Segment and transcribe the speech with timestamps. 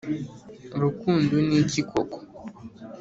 [0.75, 2.19] urukundo ni iki koko?